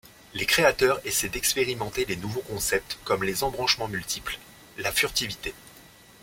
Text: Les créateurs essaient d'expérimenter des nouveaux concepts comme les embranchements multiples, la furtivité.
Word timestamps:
Les 0.33 0.47
créateurs 0.47 0.99
essaient 1.05 1.29
d'expérimenter 1.29 2.05
des 2.05 2.15
nouveaux 2.15 2.41
concepts 2.41 2.97
comme 3.05 3.21
les 3.23 3.43
embranchements 3.43 3.87
multiples, 3.87 4.39
la 4.79 4.91
furtivité. 4.91 5.53